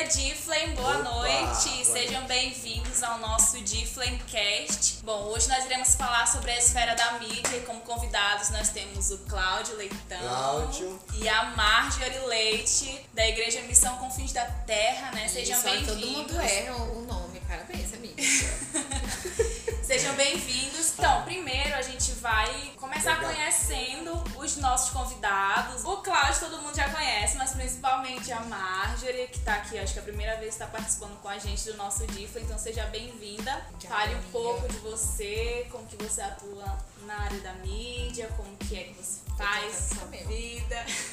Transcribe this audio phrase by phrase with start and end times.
[0.00, 1.84] família Difflame, boa Opa, noite.
[1.84, 5.00] boa Sejam bem-vindos ao nosso Difflamecast.
[5.02, 9.10] Bom, hoje nós iremos falar sobre a esfera da mídia e como convidados nós temos
[9.10, 11.00] o Cláudio Leitão Cláudio.
[11.14, 15.28] e a Marjorie Leite, da Igreja Missão Confins da Terra, né?
[15.28, 16.00] Sejam bem-vindos.
[16.00, 18.22] Todo mundo erra o nome, parabéns, amiga.
[19.82, 20.92] Sejam bem-vindos.
[20.96, 23.34] Então, primeiro a gente vai começar Legal.
[23.34, 25.84] conhecendo os nossos convidados.
[25.84, 29.98] O Cláudio todo mundo já conhece, mas principalmente a Marjorie, que tá aqui, acho que
[29.98, 32.84] é a primeira vez que está participando com a gente do nosso DIFA, então seja
[32.86, 33.64] bem-vinda.
[33.88, 38.76] Fale um pouco de você, como que você atua na área da mídia, como que
[38.76, 40.84] é que você faz sua vida.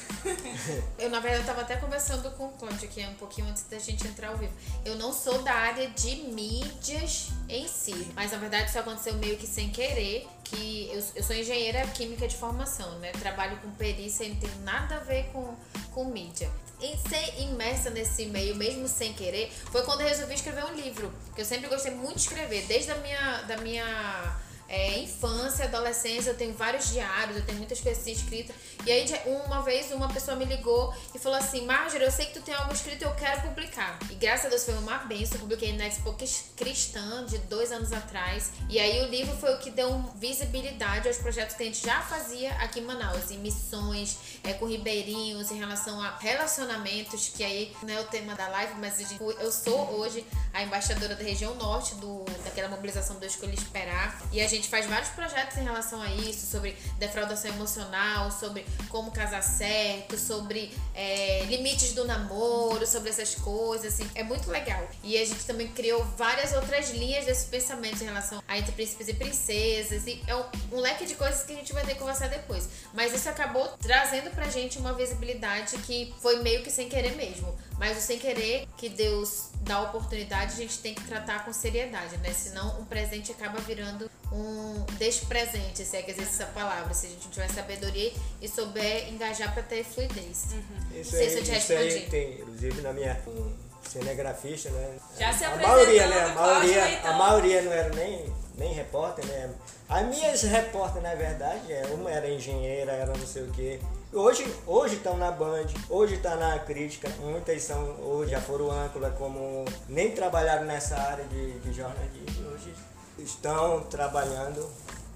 [0.98, 3.78] Eu, na verdade, eu tava até conversando com o Cláudio aqui um pouquinho antes da
[3.78, 4.52] gente entrar ao vivo.
[4.84, 9.36] Eu não sou da área de mídias em si, mas na verdade isso aconteceu meio
[9.36, 13.12] que sem querer, que eu, eu sou engenheira química de formação, né?
[13.12, 15.54] Trabalho com perícia e não tem nada a ver com,
[15.92, 16.50] com mídia.
[16.80, 21.12] E ser imersa nesse meio, mesmo sem querer, foi quando eu resolvi escrever um livro.
[21.26, 24.36] Porque eu sempre gostei muito de escrever, desde a minha, da minha
[24.68, 28.54] é, infância, adolescência, eu tenho vários diários, eu tenho muitas coisas assim escritas.
[28.86, 32.34] E aí, uma vez, uma pessoa me ligou e falou assim: Marjorie, eu sei que
[32.34, 33.98] tu tem algo escrito e eu quero publicar.
[34.10, 35.34] E graças a Deus foi uma benção.
[35.36, 38.50] Eu publiquei na Expo Cris- Cristã de dois anos atrás.
[38.68, 42.00] E aí, o livro foi o que deu visibilidade aos projetos que a gente já
[42.02, 47.74] fazia aqui em Manaus, em missões, é, com ribeirinhos, em relação a relacionamentos, que aí
[47.82, 48.98] não é o tema da live, mas
[49.40, 54.20] eu sou hoje a embaixadora da região norte do, daquela mobilização do Escolha Esperar.
[54.32, 59.10] E a gente faz vários projetos em relação a isso, sobre defraudação emocional, sobre como
[59.10, 64.08] casar certo, sobre é, limites do namoro, sobre essas coisas, assim.
[64.14, 64.88] É muito legal.
[65.04, 69.08] E a gente também criou várias outras linhas desses pensamentos em relação a entre príncipes
[69.08, 70.06] e princesas.
[70.06, 72.68] E é um, um leque de coisas que a gente vai ter que conversar depois.
[72.94, 77.56] Mas isso acabou trazendo pra gente uma visibilidade que foi meio que sem querer mesmo.
[77.78, 82.16] Mas o sem querer que Deus dá oportunidade, a gente tem que tratar com seriedade,
[82.18, 82.32] né?
[82.32, 86.92] Senão um presente acaba virando um despresente, se é que existe essa palavra.
[86.92, 90.46] Se a gente tiver sabedoria e souber engajar pra ter fluidez.
[90.94, 92.10] Isso sei aí, se eu te isso aí respondi.
[92.10, 93.52] tem, inclusive na minha um
[93.88, 94.96] cinegrafista, né?
[95.18, 96.24] Já se a apresentou maioria, né?
[96.24, 97.10] A maioria, Leitão.
[97.10, 99.50] a maioria não era nem, nem repórter, né?
[99.88, 103.80] As minhas repórter, na verdade, é, uma era engenheira, era não sei o quê.
[104.12, 109.10] Hoje hoje estão na Band, hoje está na crítica, muitas são, hoje já foram âncora,
[109.10, 112.74] como nem trabalharam nessa área de, de jornalismo, hoje
[113.18, 114.68] estão trabalhando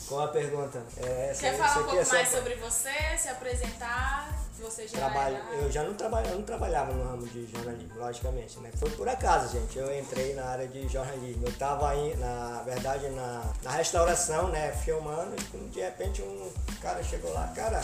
[0.09, 0.83] com a pergunta.
[0.97, 4.43] É, essa, Quer falar um pouco é mais sobre você, se apresentar?
[4.57, 5.57] Se você já Trabalho, era...
[5.57, 8.71] eu já não trabalho, eu não trabalhava no ramo de jornalismo, logicamente, né?
[8.77, 9.79] Foi por acaso, gente.
[9.79, 11.47] Eu entrei na área de jornalismo.
[11.47, 17.03] Eu estava aí, na verdade, na, na restauração, né, filmando, e de repente um cara
[17.03, 17.81] chegou lá, cara,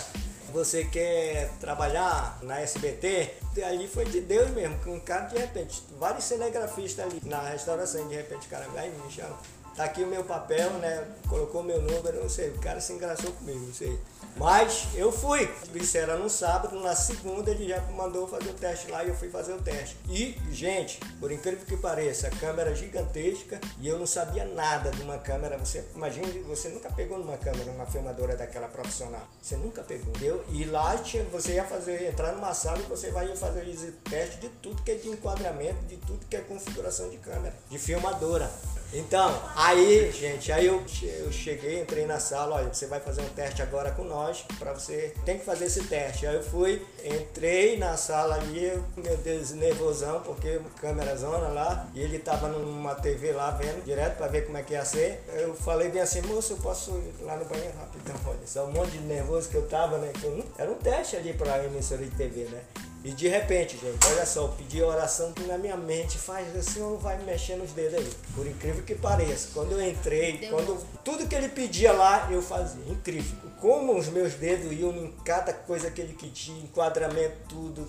[0.53, 3.35] você quer trabalhar na SBT?
[3.57, 7.41] E ali foi de Deus mesmo, que um cara de repente, vários cinegrafistas ali na
[7.41, 9.37] restauração, e de repente o cara vai e me chama.
[9.79, 11.07] Tá aqui o meu papel, né?
[11.29, 12.49] Colocou meu número, não sei.
[12.51, 13.97] O cara se engraçou comigo, não sei.
[14.37, 15.49] Mas eu fui.
[15.73, 19.15] Isso era no sábado, na segunda ele já mandou fazer o teste lá e eu
[19.15, 19.97] fui fazer o teste.
[20.09, 25.01] E, gente, por incrível que pareça, a câmera gigantesca e eu não sabia nada de
[25.01, 25.57] uma câmera.
[25.59, 29.29] Você imagina, você nunca pegou numa câmera, uma filmadora daquela profissional.
[29.41, 30.09] Você nunca pegou.
[30.09, 30.45] Entendeu?
[30.51, 33.63] E lá tinha, você ia fazer, entrar numa sala e você vai fazer
[34.11, 37.79] teste de tudo que é de enquadramento, de tudo que é configuração de câmera, de
[37.79, 38.51] filmadora.
[38.93, 43.29] Então, aí, gente, aí eu, eu cheguei, entrei na sala, olha, você vai fazer um
[43.29, 46.27] teste agora com nós, pra você, tem que fazer esse teste.
[46.27, 51.87] Aí eu fui, entrei na sala ali, eu, meu Deus, nervosão, porque câmera zona lá,
[51.95, 55.23] e ele tava numa TV lá vendo, direto pra ver como é que ia ser.
[55.35, 58.73] Eu falei bem assim, moço, eu posso ir lá no banheiro rapidão, olha, só um
[58.73, 62.03] monte de nervoso que eu tava, né, que eu era um teste ali pra emissora
[62.03, 62.63] de TV, né.
[63.05, 66.99] E de repente, gente, olha só, eu pedi oração na minha mente, faz assim, ou
[66.99, 68.11] vai mexendo os dedos aí.
[68.35, 72.43] Por incrível que pareça, quando eu entrei, Deu quando tudo que ele pedia lá, eu
[72.43, 72.83] fazia.
[72.89, 73.39] Incrível.
[73.61, 77.89] Como os meus dedos iam em cada coisa que ele pedia, enquadramento, tudo,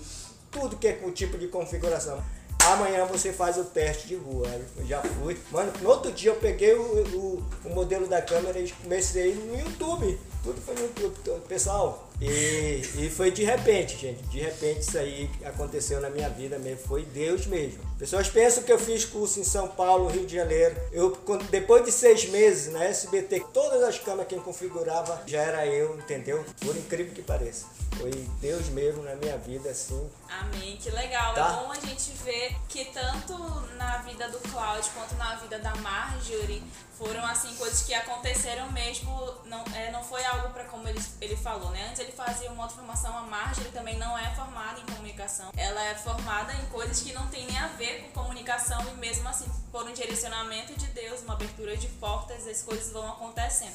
[0.50, 2.22] tudo que é com tipo de configuração.
[2.66, 4.46] Amanhã você faz o teste de rua.
[4.46, 5.36] Aí eu já fui.
[5.50, 9.58] Mano, no outro dia eu peguei o, o, o modelo da câmera e comecei no
[9.58, 10.18] YouTube.
[10.44, 12.09] Tudo foi no YouTube, então, pessoal.
[12.20, 14.22] E, e foi de repente, gente.
[14.24, 16.86] De repente isso aí aconteceu na minha vida mesmo.
[16.86, 17.80] Foi Deus mesmo.
[17.98, 20.76] Pessoas pensam que eu fiz curso em São Paulo, Rio de Janeiro.
[20.92, 21.16] Eu,
[21.50, 26.44] depois de seis meses na SBT, todas as câmeras quem configurava já era eu, entendeu?
[26.60, 27.66] Por incrível que pareça.
[27.98, 30.00] Foi Deus mesmo na minha vida, assim.
[30.30, 31.34] Amém, que legal.
[31.34, 31.40] Tá.
[31.40, 33.36] É bom a gente ver que tanto
[33.76, 36.62] na vida do Cláudio quanto na vida da Marjorie
[36.96, 39.10] foram assim coisas que aconteceram mesmo,
[39.46, 41.88] não, é, não foi algo para como ele, ele falou, né?
[41.88, 45.50] Antes ele fazia uma outra formação, a Marjorie também não é formada em comunicação.
[45.56, 49.26] Ela é formada em coisas que não tem nem a ver com comunicação e mesmo
[49.28, 53.74] assim, por um direcionamento de Deus, uma abertura de portas, as coisas vão acontecendo.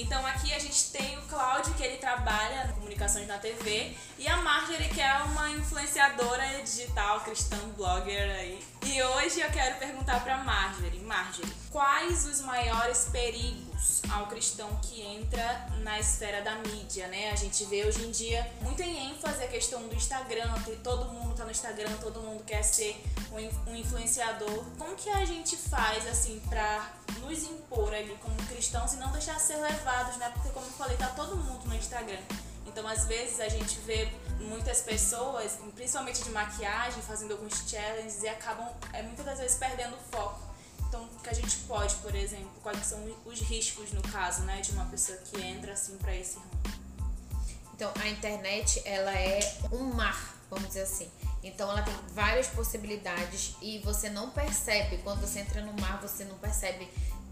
[0.00, 4.28] Então aqui a gente tem o Cláudio, que ele trabalha em comunicações na TV, e
[4.28, 8.64] a Marjorie, que é uma influenciadora digital, cristã, blogger aí.
[8.86, 15.02] E hoje eu quero perguntar para Marjorie, Marjorie, quais os maiores perigos ao cristão que
[15.02, 17.32] entra na esfera da mídia, né?
[17.32, 20.52] A gente vê hoje em dia muito em ênfase a questão do Instagram,
[20.84, 23.02] todo mundo tá no Instagram, todo mundo quer ser
[23.32, 24.64] um influenciador.
[24.78, 29.38] Como que a gente faz assim para nos impor ali como cristãos e não deixar
[29.38, 30.30] ser levados, né?
[30.30, 32.20] Porque como eu falei, tá todo mundo no Instagram.
[32.66, 38.28] Então, às vezes a gente vê muitas pessoas, principalmente de maquiagem, fazendo alguns challenges e
[38.28, 40.40] acabam é, muitas das vezes perdendo o foco.
[40.86, 44.60] Então, o que a gente pode, por exemplo, quais são os riscos no caso, né,
[44.60, 46.78] de uma pessoa que entra assim para esse ramo?
[47.74, 49.40] Então, a internet, ela é
[49.70, 51.10] um mar, vamos dizer assim.
[51.42, 56.24] Então ela tem várias possibilidades e você não percebe, quando você entra no mar, você
[56.24, 56.88] não percebe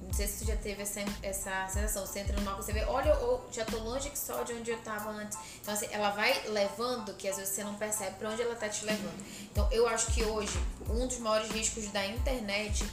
[0.07, 2.07] não sei se tu já teve essa, essa sensação.
[2.07, 4.71] Você entra no mar, você vê, olha, eu já tô longe que só de onde
[4.71, 5.37] eu tava antes.
[5.61, 8.69] Então, assim, ela vai levando que às vezes você não percebe para onde ela tá
[8.69, 9.25] te levando.
[9.51, 10.57] Então, eu acho que hoje,
[10.89, 12.85] um dos maiores riscos da internet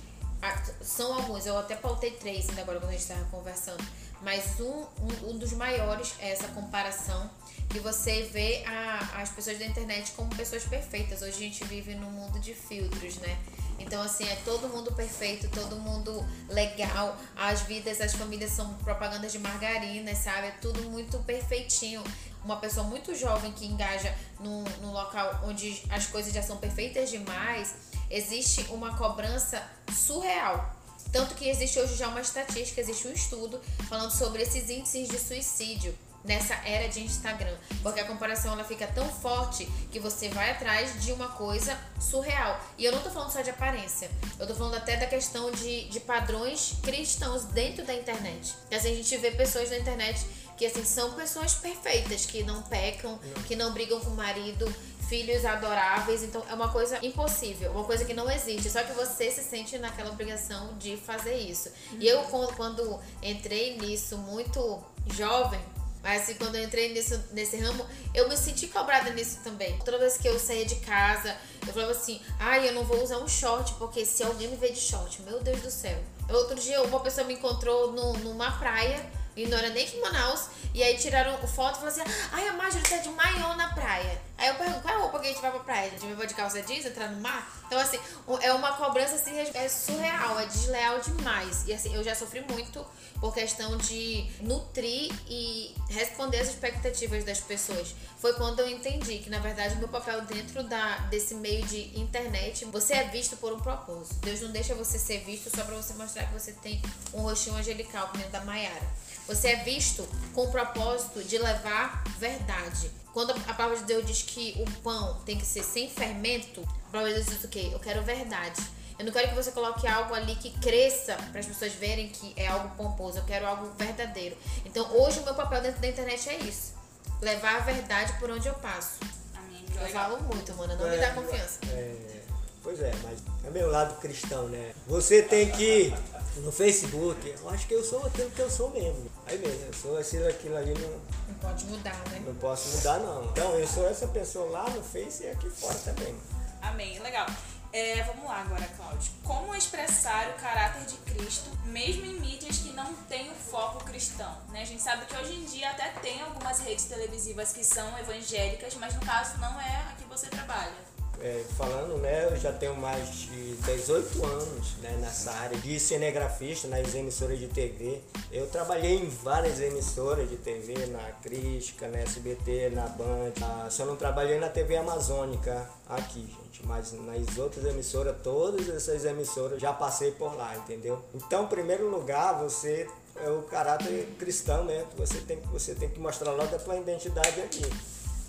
[0.81, 1.45] são alguns.
[1.45, 3.83] Eu até pautei três ainda agora quando a gente tava conversando.
[4.21, 7.29] Mas um, um, um dos maiores é essa comparação
[7.69, 11.21] que você vê a, as pessoas da internet como pessoas perfeitas.
[11.21, 13.37] Hoje a gente vive num mundo de filtros, né?
[13.79, 17.17] Então, assim, é todo mundo perfeito, todo mundo legal.
[17.35, 20.47] As vidas, as famílias são propagandas de margarina, sabe?
[20.47, 22.03] É tudo muito perfeitinho.
[22.45, 27.09] Uma pessoa muito jovem que engaja num, num local onde as coisas já são perfeitas
[27.09, 27.73] demais,
[28.13, 29.61] existe uma cobrança
[29.91, 30.71] surreal.
[31.11, 35.19] Tanto que existe hoje já uma estatística, existe um estudo falando sobre esses índices de
[35.19, 40.51] suicídio nessa era de Instagram, porque a comparação ela fica tão forte que você vai
[40.51, 42.57] atrás de uma coisa surreal.
[42.77, 45.89] E eu não tô falando só de aparência, eu tô falando até da questão de,
[45.89, 48.53] de padrões cristãos dentro da internet.
[48.71, 50.25] E assim, a gente vê pessoas na internet
[50.55, 54.73] que assim são pessoas perfeitas, que não pecam, que não brigam com o marido,
[55.13, 59.29] filhos adoráveis, então é uma coisa impossível, uma coisa que não existe, só que você
[59.29, 61.71] se sente naquela obrigação de fazer isso.
[61.99, 64.83] E eu quando entrei nisso muito
[65.13, 65.59] jovem,
[66.01, 69.77] mas assim, quando eu entrei nesse, ramo, eu me senti cobrada nisso também.
[69.85, 71.37] Toda vez que eu saía de casa,
[71.67, 74.71] eu falava assim, ai, eu não vou usar um short, porque se alguém me ver
[74.71, 76.03] de short, meu Deus do céu.
[76.27, 78.99] Outro dia uma pessoa me encontrou no, numa praia,
[79.35, 82.53] e não era nem em Manaus, e aí tiraram foto e falaram assim, ai, a
[82.53, 84.21] Marjorie tá de maiô na praia.
[84.37, 85.91] Aí eu pergunto, qual é a roupa que a gente vai pra praia?
[85.93, 87.47] A gente vai de calça jeans, entrar no mar?
[87.67, 87.99] Então, assim,
[88.41, 91.63] é uma cobrança, assim, é surreal, é desleal demais.
[91.67, 92.85] E, assim, eu já sofri muito
[93.19, 97.95] por questão de nutrir e responder as expectativas das pessoas.
[98.17, 102.65] Foi quando eu entendi que, na verdade, meu papel dentro da, desse meio de internet,
[102.65, 104.15] você é visto por um propósito.
[104.21, 106.81] Deus não deixa você ser visto só para você mostrar que você tem
[107.13, 108.87] um rostinho angelical, como da Maiara.
[109.27, 113.02] Você é visto com o propósito de levar verdade.
[113.13, 116.91] Quando a palavra de Deus diz que o pão tem que ser sem fermento, a
[116.91, 117.69] palavra de Deus diz o quê?
[117.71, 118.59] Eu quero verdade.
[118.97, 122.33] Eu não quero que você coloque algo ali que cresça para as pessoas verem que
[122.35, 123.19] é algo pomposo.
[123.19, 124.35] Eu quero algo verdadeiro.
[124.65, 126.73] Então, hoje o meu papel dentro da internet é isso:
[127.21, 128.99] levar a verdade por onde eu passo.
[129.35, 129.63] Amém.
[129.79, 130.75] Eu falo muito, mano.
[130.75, 131.59] Não é, me dá confiança.
[131.69, 132.21] É,
[132.63, 134.73] pois é, mas é meu lado cristão, né?
[134.87, 135.93] Você tem que
[136.37, 139.09] no Facebook, eu acho que eu sou aquilo que eu sou mesmo.
[139.25, 140.89] Aí mesmo, eu sou aquilo, aquilo ali não.
[141.27, 142.23] Não pode mudar, né?
[142.25, 143.25] Não posso mudar, não.
[143.25, 146.15] Então, eu sou essa pessoa lá no Face e aqui fora também.
[146.61, 147.27] Amém, legal.
[147.71, 149.11] É, vamos lá agora, Cláudio.
[149.23, 154.37] Como expressar o caráter de Cristo, mesmo em mídias que não têm o foco cristão?
[154.49, 154.61] Né?
[154.61, 158.75] A gente sabe que hoje em dia até tem algumas redes televisivas que são evangélicas,
[158.75, 162.75] mas no caso não é a que você trabalha é, falando, né, eu já tenho
[162.75, 168.01] mais de 18 anos né, nessa área de cinegrafista nas emissoras de TV.
[168.31, 173.33] Eu trabalhei em várias emissoras de TV, na Crítica, na SBT, na Band.
[173.41, 179.05] Ah, só não trabalhei na TV Amazônica aqui, gente, mas nas outras emissoras, todas essas
[179.05, 181.03] emissoras já passei por lá, entendeu?
[181.13, 184.85] Então, em primeiro lugar, você é o caráter cristão, né?
[184.97, 187.63] Você tem, você tem que mostrar logo a tua identidade aqui.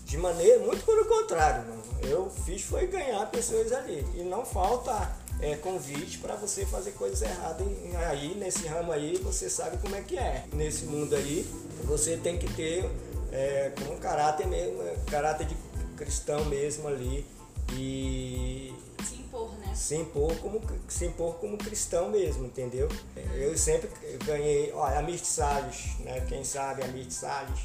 [0.04, 1.82] De maneira, muito pelo contrário, mano.
[2.02, 4.06] Eu fiz foi ganhar pessoas ali.
[4.14, 7.66] E não falta é, convite para você fazer coisas erradas
[8.08, 10.44] aí nesse ramo aí, você sabe como é que é.
[10.52, 11.46] Nesse mundo aí,
[11.84, 12.88] você tem que ter
[13.32, 14.80] é, um caráter mesmo,
[15.10, 15.56] caráter de
[15.96, 17.26] cristão mesmo ali.
[17.72, 18.74] E.
[19.02, 19.74] Se impor, né?
[19.74, 22.88] se impor como, se impor como cristão mesmo, entendeu?
[23.34, 23.90] Eu sempre
[24.24, 26.24] ganhei, olha, a Mirth Salles, né?
[26.28, 27.60] Quem sabe a Mirth Salles,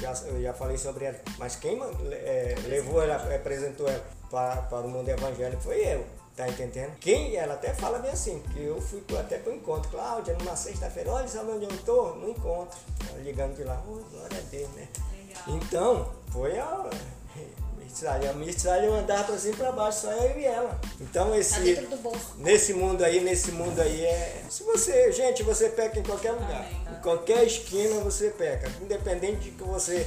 [0.00, 4.86] já, eu já falei sobre ela, mas quem é, levou ela, apresentou ela para, para
[4.86, 6.04] o mundo evangélico foi eu.
[6.36, 6.96] Tá entendendo?
[7.00, 9.90] Quem, ela até fala bem assim, que eu fui até pro encontro.
[9.90, 12.10] Cláudia, numa sexta-feira, olha, sabe onde eu tô?
[12.14, 12.78] No encontro.
[13.24, 14.86] Ligando de lá, oh, glória a Deus, né?
[15.10, 15.42] Legal.
[15.48, 16.88] Então, foi a
[18.28, 20.78] a Mirtzalia andava pra cima e pra baixo, só eu e ela.
[21.00, 21.54] Então esse.
[21.54, 22.34] Tá dentro do bolso.
[22.38, 24.42] Nesse mundo aí, nesse mundo aí é.
[24.48, 25.12] Se você.
[25.12, 26.66] Gente, você peca em qualquer lugar.
[26.66, 26.98] Amém.
[26.98, 28.70] Em qualquer esquina você peca.
[28.80, 30.06] Independente de que você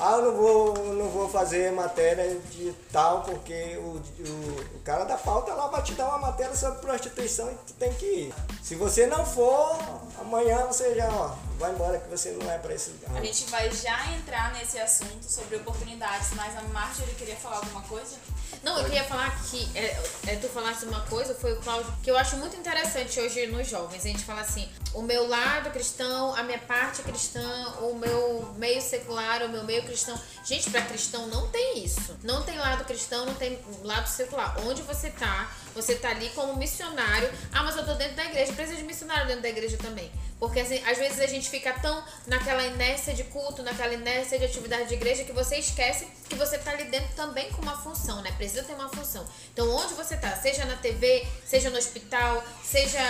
[0.00, 5.04] ah, eu não vou, não vou fazer matéria de tal, porque o, o, o cara
[5.04, 8.34] da pauta lá vai te dar uma matéria sobre prostituição e tu tem que ir.
[8.62, 9.76] Se você não for,
[10.20, 13.16] amanhã você já ó, vai embora que você não é para esse lugar.
[13.16, 17.82] A gente vai já entrar nesse assunto sobre oportunidades, mas a Marjorie queria falar alguma
[17.82, 18.16] coisa?
[18.62, 22.10] Não, eu queria falar que é, é, tu falaste uma coisa, foi o Cláudio, que
[22.10, 24.04] eu acho muito interessante hoje nos jovens.
[24.04, 28.80] A gente fala assim, o meu lado cristão, a minha parte cristã, o meu meio
[28.80, 30.18] secular, o meu meio cristão.
[30.44, 32.16] Gente, para cristão não tem isso.
[32.22, 34.56] Não tem lado cristão, não tem lado secular.
[34.66, 37.30] Onde você tá, você tá ali como missionário.
[37.52, 38.52] Ah, mas eu tô dentro da igreja.
[38.52, 40.10] Precisa de missionário dentro da igreja também.
[40.38, 44.44] Porque assim, às vezes a gente fica tão naquela inércia de culto, naquela inércia de
[44.44, 48.22] atividade de igreja, que você esquece que você está ali dentro também com uma função,
[48.22, 48.30] né?
[48.32, 49.26] Precisa ter uma função.
[49.52, 53.00] Então, onde você está, seja na TV, seja no hospital, seja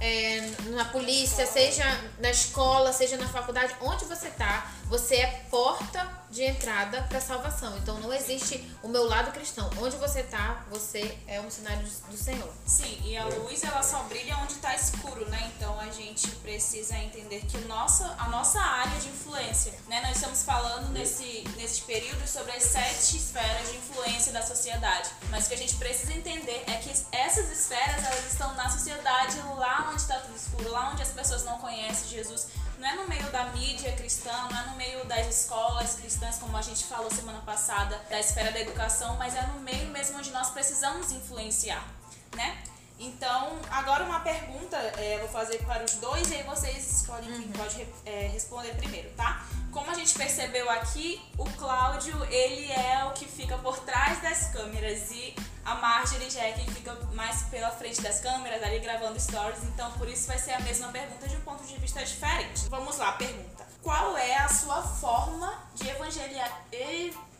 [0.00, 0.40] é,
[0.70, 1.84] na polícia, seja
[2.18, 7.74] na escola, seja na faculdade, onde você está, você é porta de entrada para salvação.
[7.78, 9.70] Então não existe o meu lado cristão.
[9.80, 12.52] Onde você está, você é um missionário do Senhor.
[12.66, 15.50] Sim, e a luz ela só brilha onde está escuro, né?
[15.56, 20.02] Então a gente precisa entender que o nosso, a nossa área de influência, né?
[20.02, 25.08] Nós estamos falando nesse, nesse período sobre as sete esferas de influência da sociedade.
[25.30, 29.38] Mas o que a gente precisa entender é que essas esferas elas estão na sociedade,
[29.56, 32.48] lá onde está tudo escuro, lá onde as pessoas não conhecem Jesus
[32.82, 36.56] não é no meio da mídia cristã, não é no meio das escolas cristãs, como
[36.56, 40.32] a gente falou semana passada, da esfera da educação, mas é no meio mesmo onde
[40.32, 41.86] nós precisamos influenciar,
[42.34, 42.60] né?
[42.98, 47.46] Então, agora uma pergunta, é, vou fazer para os dois e aí vocês escolhem quem
[47.46, 47.52] uhum.
[47.52, 49.46] pode é, responder primeiro, tá?
[49.70, 54.48] Como a gente percebeu aqui, o Cláudio, ele é o que fica por trás das
[54.48, 59.18] câmeras e a Marjorie já é quem fica mais pela frente das câmeras, ali gravando
[59.20, 62.68] stories, então por isso vai ser a mesma pergunta de um ponto de vista diferente.
[62.68, 63.66] Vamos lá, pergunta.
[63.82, 66.62] Qual é a sua forma de evangelizar?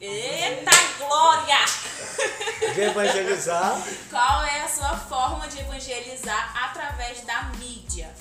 [0.00, 1.64] Eita glória!
[2.75, 3.81] De evangelizar.
[4.11, 8.12] Qual é a sua forma de evangelizar através da mídia?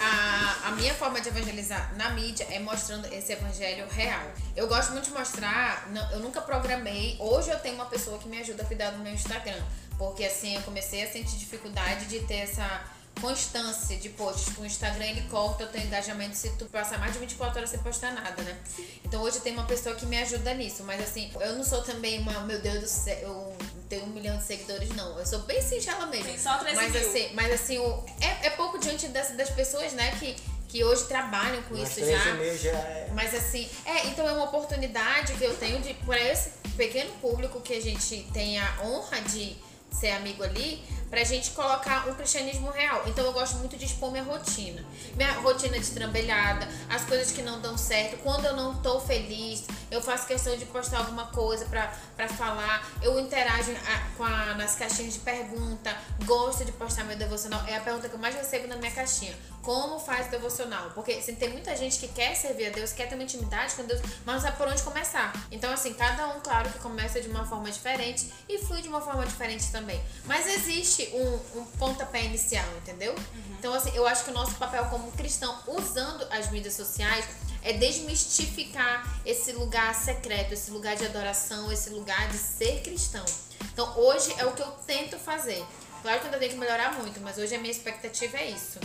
[0.00, 4.32] A, a minha forma de evangelizar na mídia é mostrando esse evangelho real.
[4.56, 7.16] Eu gosto muito de mostrar, não, eu nunca programei.
[7.20, 9.62] Hoje eu tenho uma pessoa que me ajuda a cuidar do meu Instagram.
[9.98, 12.82] Porque assim, eu comecei a sentir dificuldade de ter essa
[13.20, 14.56] constância de posts.
[14.56, 17.78] O Instagram ele corta o teu engajamento se tu passar mais de 24 horas sem
[17.80, 18.58] postar nada, né?
[19.04, 22.20] Então hoje tem uma pessoa que me ajuda nisso, mas assim, eu não sou também
[22.20, 23.54] uma, meu Deus do céu,
[23.90, 25.18] tenho um milhão de seguidores, não.
[25.18, 26.26] Eu sou bem singela mesmo.
[26.26, 27.08] Tem só 13 mas, mil.
[27.08, 30.36] Assim, mas assim, o, é, é pouco diante das, das pessoas, né, que
[30.70, 32.16] que hoje trabalham com mas isso já.
[32.56, 33.10] já é...
[33.12, 37.60] Mas assim, é, então é uma oportunidade que eu tenho de para esse pequeno público
[37.60, 39.56] que a gente tem a honra de
[39.90, 43.02] ser amigo ali, pra gente colocar um cristianismo real.
[43.06, 44.84] Então eu gosto muito de expor minha rotina.
[45.16, 48.16] Minha rotina de trambelhada, as coisas que não dão certo.
[48.22, 52.88] Quando eu não tô feliz, eu faço questão de postar alguma coisa pra, pra falar.
[53.02, 55.96] Eu interajo a, com a, nas caixinhas de pergunta.
[56.24, 57.62] Gosto de postar meu devocional.
[57.66, 59.36] É a pergunta que eu mais recebo na minha caixinha.
[59.62, 60.90] Como faz o devocional?
[60.90, 63.84] Porque assim, tem muita gente que quer servir a Deus, quer ter uma intimidade com
[63.84, 65.32] Deus, mas não sabe por onde começar.
[65.50, 69.00] Então, assim, cada um, claro, que começa de uma forma diferente e flui de uma
[69.00, 70.02] forma diferente também.
[70.24, 73.12] Mas existe um, um pontapé inicial, entendeu?
[73.12, 73.56] Uhum.
[73.58, 77.26] Então, assim, eu acho que o nosso papel como cristão, usando as mídias sociais,
[77.62, 83.24] é desmistificar esse lugar secreto, esse lugar de adoração, esse lugar de ser cristão.
[83.72, 85.64] Então, hoje é o que eu tento fazer.
[86.02, 88.78] Claro que eu ainda tenho que melhorar muito, mas hoje a minha expectativa é isso.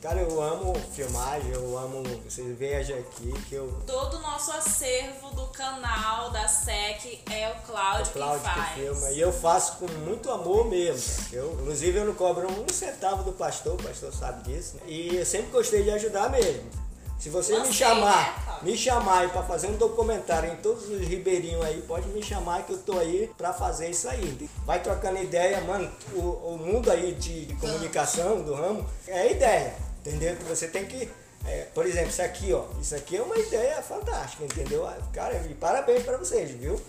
[0.00, 2.02] Cara, eu amo filmagem, eu amo.
[2.24, 3.82] Vocês vejam aqui que eu.
[3.84, 8.74] Todo o nosso acervo do canal da SEC é o Cláudio, o Cláudio que faz.
[8.74, 9.10] Que filma.
[9.10, 11.24] E eu faço com muito amor mesmo.
[11.32, 14.76] Eu, inclusive, eu não cobro um centavo do pastor, o pastor sabe disso.
[14.76, 14.82] Né?
[14.86, 16.81] E eu sempre gostei de ajudar mesmo.
[17.22, 21.64] Se você me chamar, né, me chamar para fazer um documentário em todos os ribeirinhos
[21.64, 24.50] aí, pode me chamar que eu tô aí para fazer isso aí.
[24.66, 25.88] Vai trocando ideia, mano.
[26.14, 30.34] O, o mundo aí de, de comunicação do ramo é ideia, entendeu?
[30.34, 31.08] Que você tem que
[31.44, 34.88] é, por exemplo, isso aqui, ó, isso aqui é uma ideia fantástica, entendeu?
[35.12, 36.80] Cara, e parabéns para vocês, viu?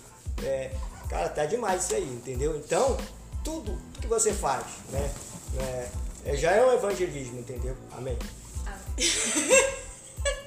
[0.42, 0.72] É,
[1.10, 2.58] cara, tá demais isso aí, entendeu?
[2.58, 2.98] Então,
[3.44, 5.12] tudo que você faz, né?
[6.26, 7.78] É, já é um evangelismo, entendeu?
[7.96, 8.18] Amém.
[8.66, 9.74] Amém.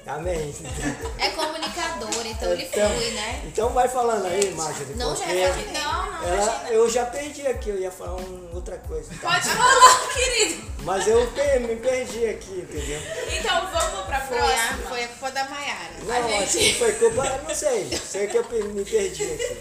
[0.07, 0.55] Amém.
[1.19, 3.41] É comunicador, então ele então, flui, né?
[3.45, 4.85] Então vai falando aí, Márcia.
[4.95, 8.77] Não, já é Não, não, ela, Eu já perdi aqui, eu ia falar um, outra
[8.77, 9.09] coisa.
[9.19, 9.33] Tá?
[9.33, 10.71] Pode falar, querido.
[10.83, 11.19] Mas eu
[11.59, 13.01] me perdi aqui, entendeu?
[13.37, 14.85] Então vamos pra foi próxima.
[14.85, 15.93] A, foi a culpa da Maiara.
[16.03, 16.43] Não, gente...
[16.43, 17.97] acho que foi culpa, não sei.
[17.97, 19.57] Sei que eu me perdi aqui.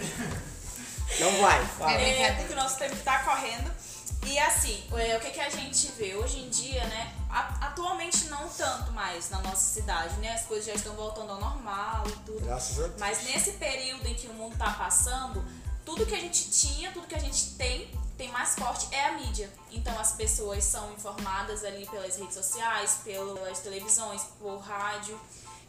[1.14, 1.92] Então vai, fala.
[1.92, 3.70] É, porque o nosso tempo tá correndo.
[4.26, 7.14] E assim, é, o que, que a gente vê hoje em dia, né?
[7.30, 10.34] Atualmente não tanto mais na nossa cidade, né?
[10.34, 12.44] As coisas já estão voltando ao normal e tudo.
[12.44, 13.00] Graças a Deus.
[13.00, 15.44] Mas nesse período em que o mundo tá passando,
[15.84, 19.12] tudo que a gente tinha, tudo que a gente tem, tem mais forte é a
[19.12, 19.48] mídia.
[19.70, 25.18] Então as pessoas são informadas ali pelas redes sociais, pelas televisões, por rádio.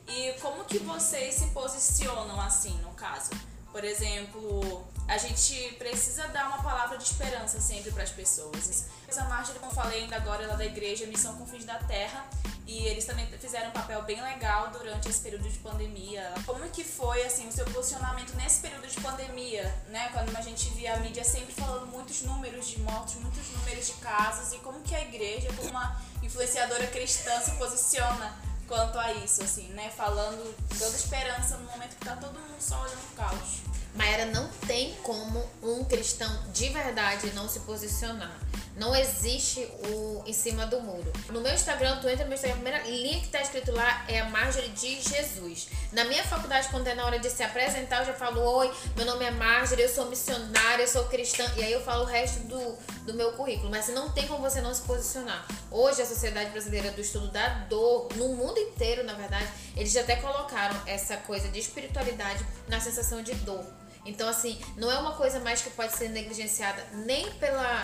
[0.08, 3.30] E como que vocês se posicionam assim, no caso?
[3.78, 8.86] Por exemplo, a gente precisa dar uma palavra de esperança sempre para as pessoas.
[9.16, 12.26] A Marjorie, como eu falei ainda agora, ela é da igreja Missão Confins da Terra
[12.66, 16.34] e eles também fizeram um papel bem legal durante esse período de pandemia.
[16.44, 20.10] Como que foi assim o seu posicionamento nesse período de pandemia, né?
[20.12, 23.94] Quando a gente via a mídia sempre falando muitos números de mortos, muitos números de
[23.94, 28.36] casos e como que a igreja, como uma influenciadora cristã se posiciona
[28.68, 29.90] quanto a isso, assim, né?
[29.96, 33.62] Falando, dando esperança no momento que tá todo mundo só olhando o caos.
[33.96, 38.38] Maera não tem como um cristão de verdade não se posicionar.
[38.78, 41.12] Não existe o em cima do muro.
[41.30, 44.06] No meu Instagram, tu entra no meu Instagram, a primeira linha que tá escrito lá
[44.08, 45.70] é a Marjorie de Jesus.
[45.92, 49.06] Na minha faculdade, quando é na hora de se apresentar, eu já falo: Oi, meu
[49.06, 51.44] nome é Marjorie, eu sou missionária, eu sou cristã.
[51.58, 53.72] E aí eu falo o resto do, do meu currículo.
[53.72, 55.48] Mas não tem como você não se posicionar.
[55.72, 60.18] Hoje, a Sociedade Brasileira do Estudo da Dor, no mundo inteiro, na verdade, eles até
[60.18, 63.66] colocaram essa coisa de espiritualidade na sensação de dor.
[64.06, 67.82] Então, assim, não é uma coisa mais que pode ser negligenciada nem pela,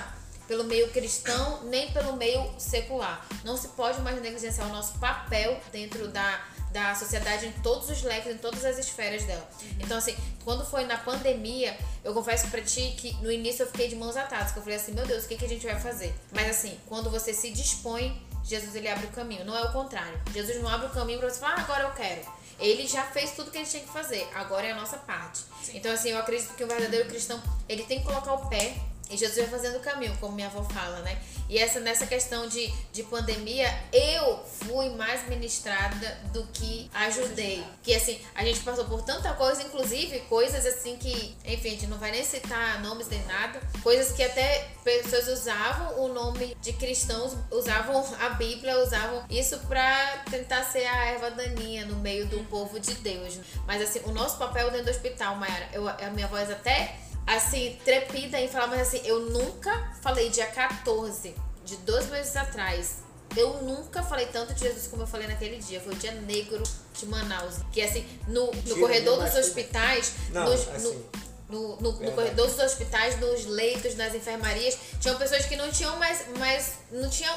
[0.48, 3.26] pelo meio cristão, nem pelo meio secular.
[3.44, 8.02] Não se pode mais negligenciar o nosso papel dentro da, da sociedade em todos os
[8.04, 9.48] leques, em todas as esferas dela.
[9.80, 13.88] Então, assim, quando foi na pandemia, eu confesso pra ti que no início eu fiquei
[13.88, 15.80] de mãos atadas, que eu falei assim, meu Deus, o que, que a gente vai
[15.80, 16.14] fazer?
[16.32, 20.20] Mas assim, quando você se dispõe, Jesus ele abre o caminho, não é o contrário.
[20.34, 22.22] Jesus não abre o caminho pra você falar, ah, agora eu quero.
[22.60, 24.28] Ele já fez tudo que ele tinha que fazer.
[24.36, 25.42] Agora é a nossa parte.
[25.64, 25.78] Sim.
[25.78, 28.76] Então, assim, eu acredito que o verdadeiro cristão, ele tem que colocar o pé
[29.10, 31.22] e Jesus vai fazendo o caminho, como minha avó fala, né?
[31.50, 37.64] E essa nessa questão de, de pandemia, eu fui mais ministrada do que ajudei.
[37.84, 41.88] Que assim, a gente passou por tanta coisa, inclusive coisas assim que, enfim, a gente
[41.88, 46.74] não vai nem citar nomes nem nada, coisas que até pessoas usavam o nome de
[46.74, 52.44] cristãos, usavam a Bíblia, usavam isso pra tentar ser a erva daninha no meio do
[52.46, 53.40] povo de Deus.
[53.68, 57.78] Mas assim, o nosso papel dentro do hospital, Mayara, eu, a minha voz até assim,
[57.84, 61.34] trepida em falar, mas assim, eu nunca falei dia 14,
[61.66, 62.98] de dois meses atrás.
[63.36, 65.82] Eu nunca falei tanto de Jesus como eu falei naquele dia.
[65.82, 66.62] Foi o dia negro
[66.94, 67.56] de Manaus.
[67.72, 71.04] Que assim, no, no corredor dos hospitais, Não, nos, assim,
[71.50, 75.96] no, no, no, corredor dos hospitais, nos leitos, nas enfermarias, tinham pessoas que não tinham
[75.98, 77.36] mais, mais não tinham,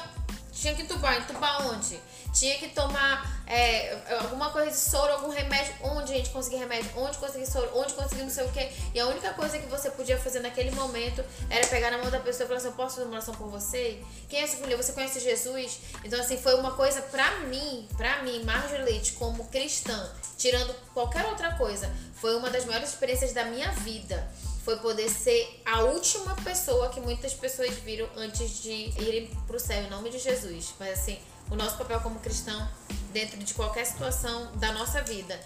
[0.56, 1.16] tinham que entubar.
[1.18, 2.00] Entubar onde?
[2.36, 5.74] tinha que tomar é, alguma coisa de soro, algum remédio.
[5.82, 6.90] Onde a gente conseguia remédio?
[6.94, 7.70] Onde conseguir soro?
[7.74, 8.70] Onde conseguir não sei o que.
[8.94, 12.20] E a única coisa que você podia fazer naquele momento era pegar na mão da
[12.20, 14.02] pessoa e falar assim: Eu posso fazer uma oração por você?
[14.28, 14.76] Quem é essa mulher?
[14.76, 15.80] Você conhece Jesus?
[16.04, 21.24] Então, assim, foi uma coisa pra mim, pra mim, Marjorie Leite, como cristã, tirando qualquer
[21.24, 24.28] outra coisa, foi uma das maiores experiências da minha vida
[24.66, 29.80] foi poder ser a última pessoa que muitas pessoas viram antes de irem pro céu,
[29.80, 30.74] em nome de Jesus.
[30.76, 31.16] Mas assim,
[31.48, 32.68] o nosso papel como cristão,
[33.12, 35.38] dentro de qualquer situação da nossa vida,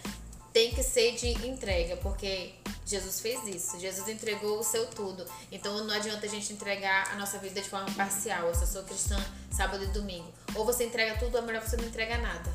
[0.54, 2.54] tem que ser de entrega, porque
[2.86, 3.78] Jesus fez isso.
[3.78, 5.26] Jesus entregou o seu tudo.
[5.52, 8.48] Então não adianta a gente entregar a nossa vida de forma parcial.
[8.48, 10.32] Eu só sou cristã sábado e domingo.
[10.54, 12.50] Ou você entrega tudo, ou melhor você não entrega nada.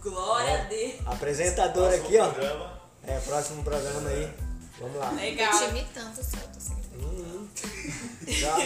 [0.00, 1.06] Glória é, a Deus.
[1.06, 2.30] Apresentador aqui, ó.
[2.30, 2.80] Programa.
[3.02, 4.51] É, próximo programa aí.
[4.82, 5.10] Vamos lá.
[5.12, 5.52] Legal.
[5.52, 7.48] Eu te imitando só, tô sem uhum.
[8.26, 8.56] Já.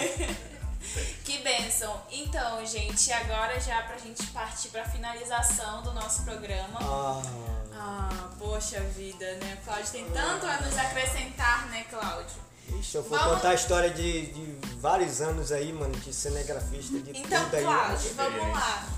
[1.25, 2.01] Que benção.
[2.11, 6.79] Então, gente, agora já pra gente partir pra finalização do nosso programa.
[6.81, 7.23] Ah,
[7.75, 9.59] ah poxa vida, né?
[9.65, 12.47] Cláudio tem tanto a nos acrescentar, né, Cláudio?
[12.81, 13.35] Ixi, eu vou vamos...
[13.35, 17.63] contar a história de, de vários anos aí, mano, de cinegrafista, de então, tudo aí.
[17.63, 18.89] Então, Cláudio, vamos lá.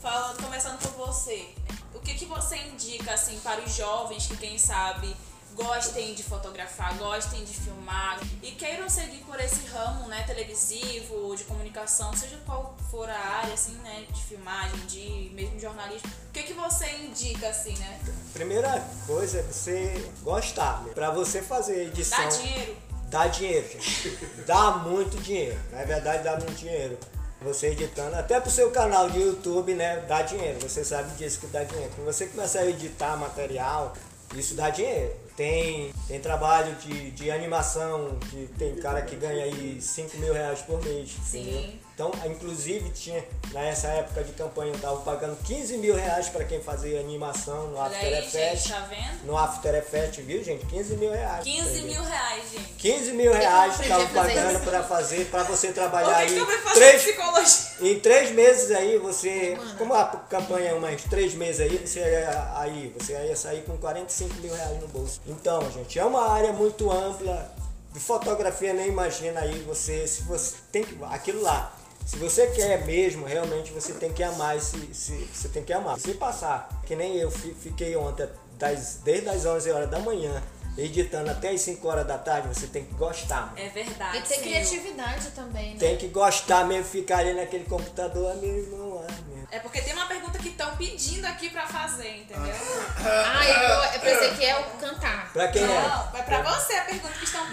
[0.00, 1.48] Falando, começando por você.
[1.94, 5.16] O que, que você indica, assim, para os jovens que, quem sabe,
[5.62, 11.44] gostem de fotografar, gostem de filmar e queiram seguir por esse ramo, né, televisivo, de
[11.44, 16.42] comunicação, seja qual for a área, assim, né, de filmagem, de mesmo jornalismo, o que
[16.44, 18.00] que você indica, assim, né?
[18.32, 20.92] Primeira coisa é você gostar, né?
[20.94, 22.18] para você fazer edição.
[22.18, 22.76] Dá dinheiro.
[23.08, 24.18] dá dinheiro, gente.
[24.46, 25.58] Dá muito dinheiro.
[25.72, 26.98] Na verdade, dá muito dinheiro.
[27.42, 30.04] Você editando, até pro seu canal de YouTube, né?
[30.06, 30.60] Dá dinheiro.
[30.60, 31.90] Você sabe disso que dá dinheiro.
[31.94, 33.94] Quando você começar a editar material,
[34.34, 35.14] isso dá dinheiro.
[35.40, 40.60] Tem, tem trabalho de, de animação, que tem cara que ganha aí 5 mil reais
[40.60, 41.16] por mês.
[41.24, 41.48] Sim.
[41.48, 41.79] Entendeu?
[42.00, 46.58] Então, inclusive, tinha, nessa época de campanha, eu tava pagando 15 mil reais para quem
[46.58, 48.70] fazia animação no Olha After Effects.
[48.70, 49.26] tá vendo?
[49.26, 50.64] No After Effects, viu, gente?
[50.64, 51.44] 15 mil reais.
[51.44, 51.84] 15 entendeu?
[51.84, 52.72] mil reais, gente.
[52.78, 55.72] 15 mil reais que que eu estavam aprendi a fazer pagando para fazer, para você
[55.72, 56.46] trabalhar aí.
[56.72, 57.70] três, psicologia?
[57.82, 59.56] em três meses aí, você.
[59.58, 59.76] Mano.
[59.76, 63.76] Como a campanha é umas três meses aí, você ia, aí, você ia sair com
[63.76, 65.20] 45 mil reais no bolso.
[65.26, 67.60] Então, gente, é uma área muito ampla.
[67.92, 70.06] De fotografia nem imagina aí você.
[70.06, 70.96] Se você tem que.
[71.04, 71.76] Aquilo lá.
[72.10, 75.96] Se você quer mesmo, realmente você tem que amar esse, esse- você tem que amar.
[75.96, 80.42] Se passar, que nem eu fi- fiquei ontem, das, desde as 11 horas da manhã,
[80.76, 83.46] editando até as 5 horas da tarde, você tem que gostar.
[83.46, 83.58] mano.
[83.58, 84.18] É verdade.
[84.18, 84.40] E ter sim.
[84.42, 85.76] criatividade também, né?
[85.78, 89.30] Tem que gostar mesmo, ficar ali naquele computador, ah, meu irmão, ah.
[89.52, 92.54] É porque tem uma pergunta que estão pedindo aqui pra fazer, entendeu?
[92.98, 95.32] Ah, eu, eu pensei que é o cantar.
[95.32, 95.66] Pra quem é?
[95.66, 96.99] Não, é pra você a pergunta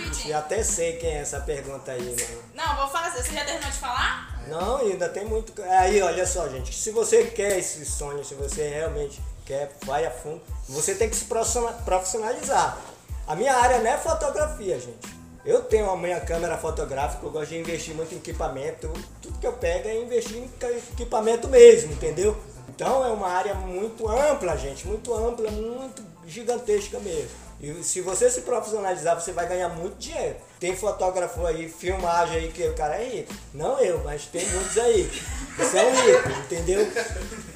[0.04, 2.44] estão Eu até sei quem é essa pergunta aí, mano.
[2.54, 3.24] Não, vou fazer.
[3.24, 4.44] Você já terminou de falar?
[4.48, 5.54] Não, ainda tem muito.
[5.64, 6.74] Aí, olha só, gente.
[6.74, 11.16] Se você quer esse sonho, se você realmente quer, vai a fundo, você tem que
[11.16, 12.78] se profissional- profissionalizar.
[13.26, 15.18] A minha área não é fotografia, gente.
[15.46, 18.92] Eu tenho a minha câmera fotográfica, eu gosto de investir muito em equipamento.
[19.22, 20.50] Tudo que eu pego é investir em
[20.92, 22.38] equipamento mesmo, entendeu?
[22.68, 24.86] Então é uma área muito ampla, gente.
[24.86, 27.47] Muito ampla, muito gigantesca mesmo.
[27.60, 30.36] E se você se profissionalizar, você vai ganhar muito dinheiro.
[30.60, 33.34] Tem fotógrafo aí, filmagem aí, que o cara é rico.
[33.54, 35.10] Não eu, mas tem muitos aí.
[35.56, 36.88] que São ricos, entendeu?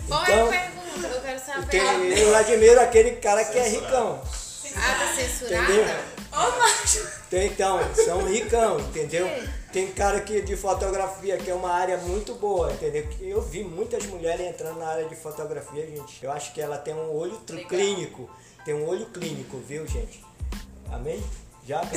[0.08, 1.08] Qual é a Então, pergunta?
[1.08, 1.68] Eu quero saber.
[1.68, 4.20] tem, eu admiro aquele cara que é ricão.
[4.76, 5.64] Ah, tá censurada?
[5.72, 5.96] Entendeu?
[6.32, 7.08] Ô, macho!
[7.34, 9.30] Então, são ricão, entendeu?
[9.72, 13.08] Tem cara que de fotografia, que é uma área muito boa, entendeu?
[13.22, 16.24] Eu vi muitas mulheres entrando na área de fotografia, gente.
[16.24, 17.68] Eu acho que ela tem um olho Legal.
[17.70, 18.30] clínico.
[18.63, 20.24] Tem um olho clínico, viu, gente?
[20.91, 21.24] Amém?
[21.67, 21.82] Já?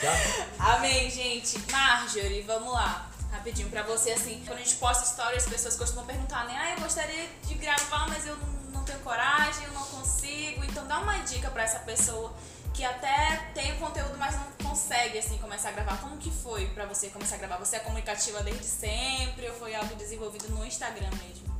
[0.00, 0.12] Já?
[0.58, 1.58] Amém, gente.
[1.70, 3.10] Marjorie, vamos lá.
[3.30, 6.56] Rapidinho, pra você, assim, quando a gente posta stories, as pessoas costumam perguntar, né?
[6.58, 10.64] Ah, eu gostaria de gravar, mas eu não não tenho coragem, eu não consigo.
[10.64, 12.32] Então dá uma dica pra essa pessoa
[12.74, 15.98] que até tem o conteúdo, mas não consegue, assim, começar a gravar.
[15.98, 17.58] Como que foi pra você começar a gravar?
[17.58, 21.51] Você é comunicativa desde sempre ou foi algo desenvolvido no Instagram mesmo?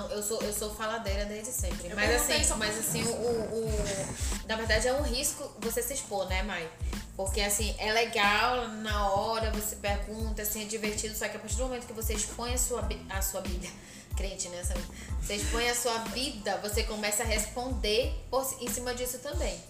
[0.00, 1.88] Não, eu sou, eu sou faladeira desde sempre.
[1.90, 5.82] Eu mas assim, só mas assim, o, o, o- Na verdade é um risco você
[5.82, 6.68] se expor, né, Mai?
[7.16, 11.56] Porque assim, é legal na hora, você pergunta, assim, é divertido, só que a partir
[11.56, 13.70] do momento que você expõe a sua, a sua Bíblia,
[14.16, 14.62] crente, né?
[15.20, 19.60] Você expõe a sua vida, você começa a responder por, em cima disso também.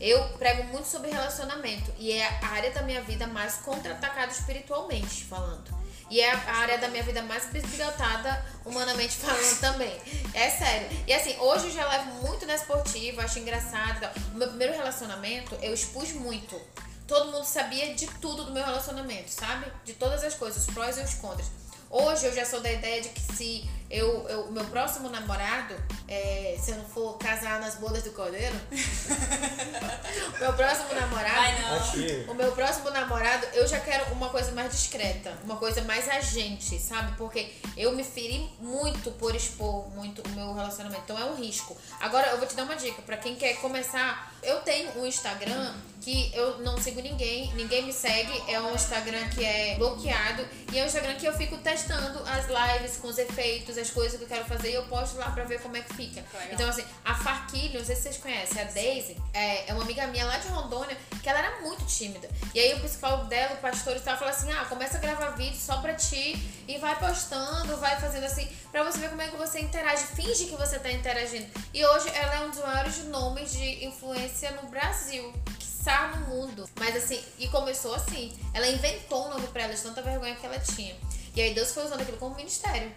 [0.00, 5.24] Eu prego muito sobre relacionamento e é a área da minha vida mais contra-atacada espiritualmente
[5.24, 5.83] falando.
[6.14, 10.00] E é a área da minha vida mais bisbilhotada, humanamente falando também.
[10.32, 10.88] É sério.
[11.08, 14.08] E assim, hoje eu já levo muito na esportiva, acho engraçado.
[14.32, 16.54] O meu primeiro relacionamento, eu expus muito.
[17.08, 19.66] Todo mundo sabia de tudo do meu relacionamento, sabe?
[19.84, 21.50] De todas as coisas, os prós e os contras.
[21.90, 25.74] Hoje eu já sou da ideia de que se eu, eu- o meu próximo namorado,
[26.08, 28.54] é, se eu não for casar nas bodas do cordeiro,
[30.36, 31.34] o meu próximo namorado.
[31.36, 32.24] Ai.
[32.28, 36.78] O meu próximo namorado, eu já quero uma coisa mais discreta, uma coisa mais agente,
[36.78, 37.16] sabe?
[37.16, 41.02] Porque eu me feri muito por expor muito o meu relacionamento.
[41.04, 41.76] Então é um risco.
[42.00, 44.32] Agora eu vou te dar uma dica pra quem quer começar.
[44.42, 48.42] Eu tenho um Instagram que eu não sigo ninguém, ninguém me segue.
[48.48, 52.46] É um Instagram que é bloqueado e é um Instagram que eu fico testando as
[52.46, 55.44] lives com os efeitos, as coisas que eu quero fazer e eu posto lá pra
[55.44, 56.22] ver como é que fica.
[56.32, 56.48] Legal.
[56.52, 60.06] Então assim, a Farquilho, não sei se vocês conhecem, a Daisy, é, é uma amiga
[60.06, 62.28] minha lá de Rondônia, que ela era muito tímida.
[62.54, 65.30] E aí o psicólogo dela, o pastor e tal, falou assim: ah, começa a gravar
[65.30, 69.28] vídeo só pra ti e vai postando, vai fazendo assim, pra você ver como é
[69.28, 70.04] que você interage.
[70.14, 71.46] Finge que você tá interagindo.
[71.72, 75.32] E hoje ela é um dos maiores nomes de influência no Brasil.
[75.58, 76.68] quiçá no mundo.
[76.78, 78.32] Mas assim, e começou assim.
[78.52, 80.96] Ela inventou um nome pra ela de tanta vergonha que ela tinha.
[81.36, 82.92] E aí Deus foi usando aquilo como ministério.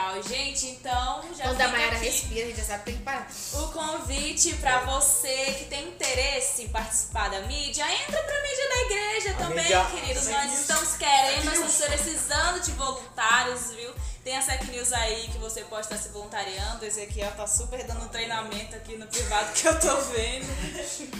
[0.00, 0.22] Legal.
[0.22, 3.02] Gente, então já Quando a Mayara aqui respira, a gente já sabe que tem que
[3.02, 3.28] parar.
[3.54, 7.84] o convite pra você que tem interesse em participar da mídia.
[7.92, 10.26] Entra pra mídia da igreja A também, mídia- queridos.
[10.28, 13.92] Nós estamos querendo, nós estamos precisando de voluntários, viu?
[14.24, 16.84] Tem a Sec News aí que você pode estar se voluntariando.
[16.84, 21.10] Esse aqui ó, tá super dando treinamento aqui no privado que eu tô vendo.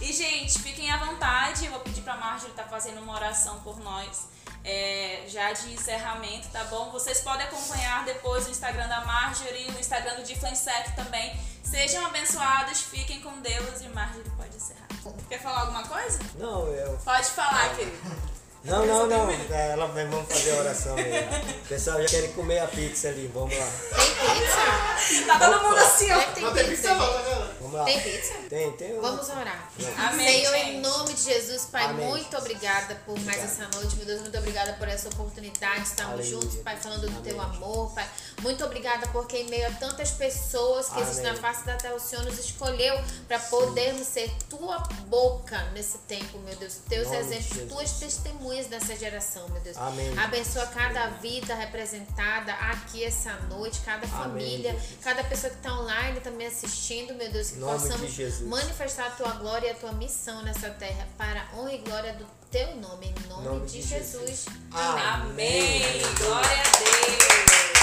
[0.00, 1.64] E, gente, fiquem à vontade.
[1.66, 4.26] Eu vou pedir pra Marjorie estar fazendo uma oração por nós.
[4.64, 6.90] É, já de encerramento, tá bom?
[6.90, 11.34] Vocês podem acompanhar depois o Instagram da Marjorie, o Instagram do Difflensec também.
[11.62, 14.88] Sejam abençoados, fiquem com Deus e Marjorie pode encerrar.
[15.28, 16.18] Quer falar alguma coisa?
[16.36, 16.98] Não, eu.
[16.98, 18.31] Pode falar, querido.
[18.64, 19.30] Não, não, não.
[19.50, 21.30] É, ela vai, vamos fazer a oração mesmo.
[21.64, 23.28] O pessoal já quer comer a pizza ali.
[23.34, 23.66] Vamos lá.
[23.90, 25.26] Tem pizza?
[25.26, 26.20] Tá todo mundo assim, ó.
[26.32, 26.94] Tem Não tem pizza?
[26.94, 27.12] não?
[27.60, 27.84] Vamos lá.
[27.84, 28.34] Tem pizza?
[28.48, 29.00] Tem, tem.
[29.00, 29.68] Vamos orar.
[29.96, 30.70] Amém, Senhor, gente.
[30.70, 32.06] em nome de Jesus, Pai, Amém.
[32.06, 33.62] muito obrigada por mais Obrigado.
[33.68, 36.40] essa noite, meu Deus, muito obrigada por essa oportunidade de estarmos Aleluia.
[36.40, 37.56] juntos, Pai, falando do teu Amém.
[37.56, 38.08] amor, Pai.
[38.42, 41.40] Muito obrigada porque em meio a tantas pessoas que existem na Amém.
[41.42, 46.54] face da terra, o Senhor nos escolheu para podermos ser tua boca nesse tempo, meu
[46.56, 46.74] Deus.
[46.88, 49.76] Teus exemplos, tuas testemunhas nessa geração, meu Deus.
[49.76, 50.16] Amém.
[50.18, 54.98] Abençoa cada vida representada aqui essa noite, cada família, Jesus.
[55.02, 58.48] cada pessoa que está online também assistindo, meu Deus, que Nome de possamos Jesus.
[58.48, 62.12] manifestar a tua glória e a tua missão nessa terra para a honra e glória
[62.14, 64.28] do teu nome, em nome, Nome de, de Jesus.
[64.28, 64.46] Jesus.
[64.72, 65.82] Amém.
[65.82, 66.02] Amém.
[66.18, 67.81] Glória a Deus.